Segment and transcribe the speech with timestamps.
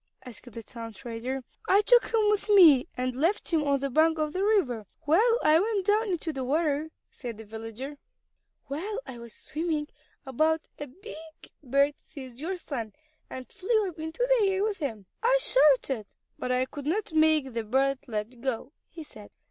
[0.25, 1.43] asked the town trader.
[1.69, 5.37] "I took him with me and left him on the bank of the river while
[5.43, 7.99] I went down into the water," said the villager.
[8.65, 9.89] "While I was swimming
[10.25, 11.15] about a big
[11.61, 12.93] bird seized your son,
[13.29, 15.05] and flew up into the air with him.
[15.21, 16.07] I shouted,
[16.39, 19.29] but I could not make the bird let go," he said.